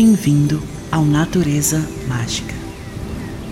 Bem-vindo 0.00 0.62
ao 0.92 1.04
Natureza 1.04 1.84
Mágica. 2.06 2.54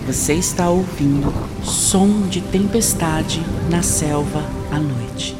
Você 0.05 0.33
está 0.35 0.69
ouvindo 0.69 1.29
som 1.61 2.25
de 2.29 2.39
tempestade 2.39 3.41
na 3.69 3.83
selva 3.83 4.49
à 4.71 4.79
noite. 4.79 5.35